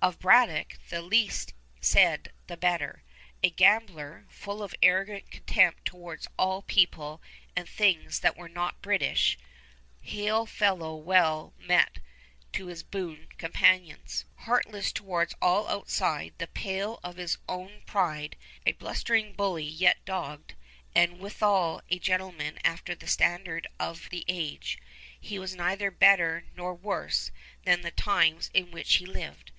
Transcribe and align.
Of 0.00 0.20
Braddock, 0.20 0.78
the 0.88 1.02
least 1.02 1.52
said 1.80 2.30
the 2.46 2.56
better. 2.56 3.02
A 3.42 3.50
gambler, 3.50 4.24
full 4.28 4.62
of 4.62 4.72
arrogant 4.84 5.32
contempt 5.32 5.84
towards 5.84 6.28
all 6.38 6.62
people 6.62 7.20
and 7.56 7.68
things 7.68 8.20
that 8.20 8.36
were 8.36 8.48
not 8.48 8.82
British, 8.82 9.36
hail 10.00 10.46
fellow 10.46 10.94
well 10.94 11.54
met 11.58 11.98
to 12.52 12.66
his 12.66 12.84
boon 12.84 13.30
companions, 13.36 14.26
heartless 14.36 14.92
towards 14.92 15.34
all 15.42 15.66
outside 15.66 16.34
the 16.38 16.46
pale 16.46 17.00
of 17.02 17.16
his 17.16 17.38
own 17.48 17.82
pride, 17.84 18.36
a 18.64 18.70
blustering 18.70 19.32
bully 19.32 19.64
yet 19.64 20.04
dogged, 20.04 20.54
and 20.94 21.18
withal 21.18 21.82
a 21.90 21.98
gentleman 21.98 22.60
after 22.62 22.94
the 22.94 23.08
standard 23.08 23.66
of 23.80 24.08
the 24.10 24.24
age, 24.28 24.78
he 25.20 25.36
was 25.36 25.56
neither 25.56 25.90
better 25.90 26.44
nor 26.54 26.74
worse 26.76 27.32
than 27.64 27.80
the 27.80 27.90
times 27.90 28.52
in 28.54 28.70
which 28.70 28.94
he 28.98 29.04
lived. 29.04 29.50